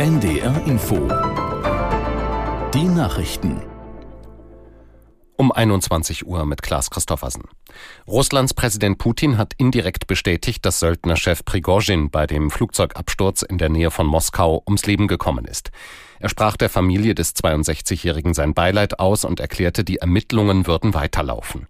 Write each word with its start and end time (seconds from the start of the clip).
NDR 0.00 0.62
Info. 0.64 0.96
Die 2.72 2.84
Nachrichten. 2.84 3.60
Um 5.36 5.52
21 5.52 6.26
Uhr 6.26 6.46
mit 6.46 6.62
Klaas 6.62 6.88
Christoffersen. 6.88 7.42
Russlands 8.08 8.54
Präsident 8.54 8.96
Putin 8.96 9.36
hat 9.36 9.52
indirekt 9.58 10.06
bestätigt, 10.06 10.64
dass 10.64 10.80
Söldnerchef 10.80 11.44
Prigozhin 11.44 12.08
bei 12.08 12.26
dem 12.26 12.50
Flugzeugabsturz 12.50 13.42
in 13.42 13.58
der 13.58 13.68
Nähe 13.68 13.90
von 13.90 14.06
Moskau 14.06 14.62
ums 14.66 14.86
Leben 14.86 15.06
gekommen 15.06 15.44
ist. 15.44 15.70
Er 16.18 16.30
sprach 16.30 16.56
der 16.56 16.70
Familie 16.70 17.14
des 17.14 17.36
62-Jährigen 17.36 18.32
sein 18.32 18.54
Beileid 18.54 19.00
aus 19.00 19.26
und 19.26 19.38
erklärte, 19.38 19.84
die 19.84 19.98
Ermittlungen 19.98 20.66
würden 20.66 20.94
weiterlaufen. 20.94 21.66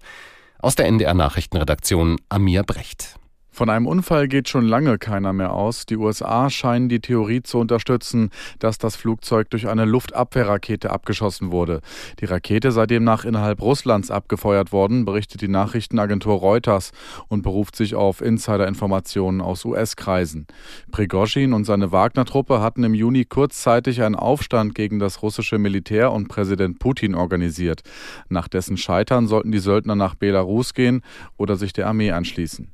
Aus 0.60 0.76
der 0.76 0.86
NDR 0.86 1.14
Nachrichtenredaktion 1.14 2.20
Amir 2.28 2.62
Brecht. 2.62 3.19
Von 3.60 3.68
einem 3.68 3.86
Unfall 3.86 4.26
geht 4.26 4.48
schon 4.48 4.66
lange 4.66 4.96
keiner 4.96 5.34
mehr 5.34 5.52
aus. 5.52 5.84
Die 5.84 5.98
USA 5.98 6.48
scheinen 6.48 6.88
die 6.88 7.00
Theorie 7.00 7.42
zu 7.42 7.58
unterstützen, 7.58 8.30
dass 8.58 8.78
das 8.78 8.96
Flugzeug 8.96 9.50
durch 9.50 9.68
eine 9.68 9.84
Luftabwehrrakete 9.84 10.88
abgeschossen 10.88 11.52
wurde. 11.52 11.82
Die 12.20 12.24
Rakete 12.24 12.72
sei 12.72 12.86
demnach 12.86 13.26
innerhalb 13.26 13.60
Russlands 13.60 14.10
abgefeuert 14.10 14.72
worden, 14.72 15.04
berichtet 15.04 15.42
die 15.42 15.48
Nachrichtenagentur 15.48 16.38
Reuters 16.38 16.92
und 17.28 17.42
beruft 17.42 17.76
sich 17.76 17.94
auf 17.94 18.22
Insiderinformationen 18.22 19.42
aus 19.42 19.66
US-Kreisen. 19.66 20.46
Prigozhin 20.90 21.52
und 21.52 21.64
seine 21.64 21.92
Wagner-Truppe 21.92 22.62
hatten 22.62 22.82
im 22.82 22.94
Juni 22.94 23.26
kurzzeitig 23.26 24.00
einen 24.02 24.16
Aufstand 24.16 24.74
gegen 24.74 24.98
das 24.98 25.20
russische 25.20 25.58
Militär 25.58 26.12
und 26.12 26.28
Präsident 26.28 26.78
Putin 26.78 27.14
organisiert. 27.14 27.82
Nach 28.30 28.48
dessen 28.48 28.78
Scheitern 28.78 29.26
sollten 29.26 29.52
die 29.52 29.58
Söldner 29.58 29.96
nach 29.96 30.14
Belarus 30.14 30.72
gehen 30.72 31.02
oder 31.36 31.56
sich 31.56 31.74
der 31.74 31.88
Armee 31.88 32.12
anschließen. 32.12 32.72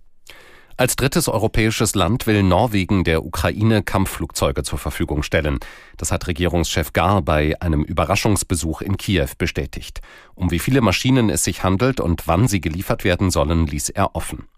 Als 0.79 0.95
drittes 0.95 1.27
europäisches 1.27 1.95
Land 1.95 2.27
will 2.27 2.43
Norwegen 2.43 3.03
der 3.03 3.25
Ukraine 3.25 3.83
Kampfflugzeuge 3.83 4.63
zur 4.63 4.79
Verfügung 4.79 5.23
stellen. 5.23 5.59
Das 5.97 6.13
hat 6.13 6.27
Regierungschef 6.27 6.93
Gar 6.93 7.23
bei 7.23 7.59
einem 7.63 7.83
Überraschungsbesuch 7.83 8.83
in 8.83 8.99
Kiew 8.99 9.29
bestätigt. 9.39 10.03
Um 10.35 10.51
wie 10.51 10.59
viele 10.59 10.83
Maschinen 10.83 11.31
es 11.31 11.45
sich 11.45 11.65
handelt 11.65 11.99
und 11.99 12.29
wann 12.29 12.47
sie 12.47 12.61
geliefert 12.61 13.05
werden 13.05 13.31
sollen, 13.31 13.67
ließ 13.67 13.89
er 13.89 14.15
offen. 14.15 14.49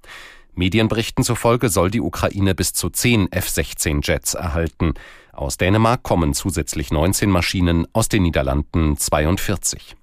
Medienberichten 0.55 1.23
zufolge 1.23 1.69
soll 1.69 1.89
die 1.89 2.01
Ukraine 2.01 2.53
bis 2.57 2.73
zu 2.73 2.91
zehn 2.91 3.31
F-16 3.31 4.05
Jets 4.05 4.35
erhalten. 4.35 4.95
Aus 5.33 5.57
Dänemark 5.57 6.03
kommen 6.03 6.35
zusätzlich 6.35 6.91
19 6.91 7.31
Maschinen, 7.31 7.87
aus 7.93 8.09
den 8.09 8.25
Niederlanden 8.25 8.97
42. 8.97 9.95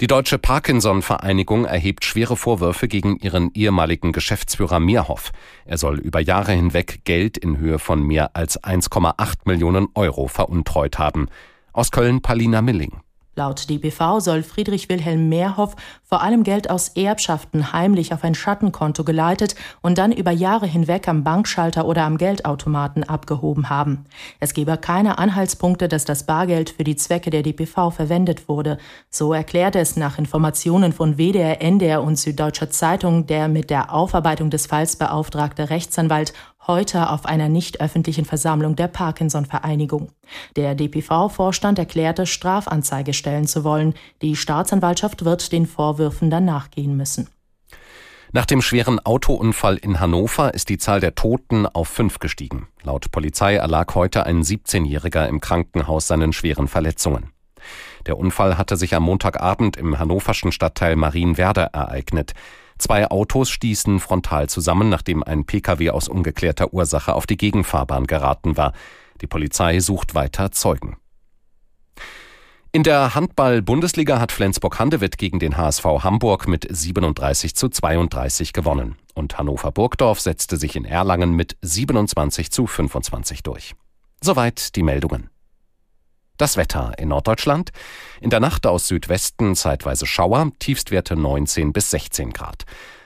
Die 0.00 0.08
Deutsche 0.08 0.38
Parkinson-Vereinigung 0.38 1.66
erhebt 1.66 2.04
schwere 2.04 2.36
Vorwürfe 2.36 2.88
gegen 2.88 3.16
ihren 3.20 3.52
ehemaligen 3.54 4.10
Geschäftsführer 4.10 4.80
Meerhoff. 4.80 5.30
Er 5.66 5.78
soll 5.78 6.00
über 6.00 6.18
Jahre 6.18 6.50
hinweg 6.50 7.02
Geld 7.04 7.38
in 7.38 7.58
Höhe 7.58 7.78
von 7.78 8.02
mehr 8.02 8.34
als 8.34 8.60
1,8 8.60 9.34
Millionen 9.44 9.86
Euro 9.94 10.26
veruntreut 10.26 10.98
haben. 10.98 11.28
Aus 11.72 11.92
Köln 11.92 12.22
Palina 12.22 12.60
Milling. 12.60 13.04
Laut 13.36 13.68
DBV 13.68 14.20
soll 14.20 14.42
Friedrich 14.44 14.88
Wilhelm 14.88 15.28
Mehrhoff 15.28 15.74
vor 16.04 16.22
allem 16.22 16.44
Geld 16.44 16.70
aus 16.70 16.90
Erbschaften 16.90 17.72
heimlich 17.72 18.14
auf 18.14 18.22
ein 18.22 18.36
Schattenkonto 18.36 19.02
geleitet 19.02 19.56
und 19.80 19.98
dann 19.98 20.12
über 20.12 20.30
Jahre 20.30 20.66
hinweg 20.66 21.08
am 21.08 21.24
Bankschalter 21.24 21.86
oder 21.86 22.04
am 22.04 22.16
Geldautomaten 22.16 23.02
abgehoben 23.02 23.70
haben. 23.70 24.04
Es 24.38 24.54
gebe 24.54 24.76
keine 24.76 25.18
Anhaltspunkte, 25.18 25.88
dass 25.88 26.04
das 26.04 26.26
Bargeld 26.26 26.70
für 26.70 26.84
die 26.84 26.94
Zwecke 26.94 27.30
der 27.30 27.42
DBV 27.42 27.90
verwendet 27.90 28.48
wurde. 28.48 28.78
So 29.10 29.32
erklärte 29.32 29.80
es 29.80 29.96
nach 29.96 30.18
Informationen 30.18 30.92
von 30.92 31.18
WDR, 31.18 31.60
NDR 31.60 32.02
und 32.02 32.16
Süddeutscher 32.16 32.70
Zeitung 32.70 33.26
der 33.26 33.48
mit 33.48 33.70
der 33.70 33.92
Aufarbeitung 33.92 34.50
des 34.50 34.66
Falls 34.66 34.94
beauftragte 34.94 35.70
Rechtsanwalt 35.70 36.32
heute 36.66 37.10
auf 37.10 37.26
einer 37.26 37.48
nicht 37.48 37.80
öffentlichen 37.80 38.24
Versammlung 38.24 38.76
der 38.76 38.88
Parkinson-Vereinigung. 38.88 40.10
Der 40.56 40.74
DPV-Vorstand 40.74 41.78
erklärte, 41.78 42.26
Strafanzeige 42.26 43.12
stellen 43.12 43.46
zu 43.46 43.64
wollen. 43.64 43.94
Die 44.22 44.36
Staatsanwaltschaft 44.36 45.24
wird 45.24 45.52
den 45.52 45.66
Vorwürfen 45.66 46.30
dann 46.30 46.44
nachgehen 46.44 46.96
müssen. 46.96 47.28
Nach 48.32 48.46
dem 48.46 48.62
schweren 48.62 48.98
Autounfall 48.98 49.76
in 49.76 50.00
Hannover 50.00 50.54
ist 50.54 50.68
die 50.68 50.78
Zahl 50.78 50.98
der 50.98 51.14
Toten 51.14 51.66
auf 51.66 51.86
fünf 51.86 52.18
gestiegen. 52.18 52.66
Laut 52.82 53.12
Polizei 53.12 53.54
erlag 53.54 53.94
heute 53.94 54.26
ein 54.26 54.42
17-Jähriger 54.42 55.28
im 55.28 55.40
Krankenhaus 55.40 56.08
seinen 56.08 56.32
schweren 56.32 56.66
Verletzungen. 56.66 57.30
Der 58.06 58.18
Unfall 58.18 58.58
hatte 58.58 58.76
sich 58.76 58.94
am 58.94 59.04
Montagabend 59.04 59.76
im 59.76 59.98
hannoverschen 59.98 60.50
Stadtteil 60.50 60.96
Marienwerder 60.96 61.66
ereignet. 61.66 62.32
Zwei 62.84 63.10
Autos 63.10 63.48
stießen 63.48 63.98
frontal 63.98 64.50
zusammen, 64.50 64.90
nachdem 64.90 65.22
ein 65.22 65.46
Pkw 65.46 65.88
aus 65.88 66.06
ungeklärter 66.06 66.74
Ursache 66.74 67.14
auf 67.14 67.24
die 67.24 67.38
Gegenfahrbahn 67.38 68.06
geraten 68.06 68.58
war. 68.58 68.74
Die 69.22 69.26
Polizei 69.26 69.80
sucht 69.80 70.14
weiter 70.14 70.52
Zeugen. 70.52 70.98
In 72.72 72.82
der 72.82 73.14
Handball-Bundesliga 73.14 74.20
hat 74.20 74.32
Flensburg-Handewitt 74.32 75.16
gegen 75.16 75.38
den 75.38 75.56
HSV 75.56 75.82
Hamburg 76.02 76.46
mit 76.46 76.66
37 76.68 77.56
zu 77.56 77.70
32 77.70 78.52
gewonnen. 78.52 78.96
Und 79.14 79.38
Hannover-Burgdorf 79.38 80.20
setzte 80.20 80.58
sich 80.58 80.76
in 80.76 80.84
Erlangen 80.84 81.32
mit 81.32 81.56
27 81.62 82.50
zu 82.50 82.66
25 82.66 83.42
durch. 83.42 83.74
Soweit 84.20 84.76
die 84.76 84.82
Meldungen. 84.82 85.30
Das 86.36 86.56
Wetter 86.56 86.92
in 86.98 87.08
Norddeutschland. 87.08 87.70
In 88.20 88.30
der 88.30 88.40
Nacht 88.40 88.66
aus 88.66 88.88
Südwesten 88.88 89.54
zeitweise 89.54 90.04
Schauer, 90.04 90.50
Tiefstwerte 90.58 91.14
19 91.14 91.72
bis 91.72 91.90
16 91.90 92.32
Grad. 92.32 92.64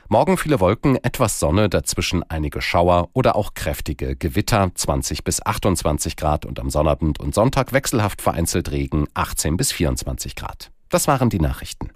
Morgen 0.09 0.39
viele 0.39 0.61
Wolken, 0.61 0.97
etwas 1.05 1.39
Sonne, 1.39 1.69
dazwischen 1.69 2.23
einige 2.31 2.63
Schauer 2.63 3.11
oder 3.13 3.37
auch 3.37 3.53
kräftige 3.53 4.17
Gewitter, 4.17 4.71
20 4.75 5.25
bis 5.25 5.45
28 5.45 6.17
Grad 6.17 6.47
und 6.47 6.59
am 6.59 6.71
Sonnabend 6.71 7.21
und 7.21 7.35
Sonntag 7.35 7.75
wechselhaft 7.75 8.23
vereinzelt 8.23 8.71
Regen, 8.71 9.07
18 9.13 9.59
bis 9.59 9.73
24 9.73 10.35
Grad. 10.35 10.71
Das 10.89 11.07
waren 11.07 11.29
die 11.29 11.41
Nachrichten. 11.41 11.91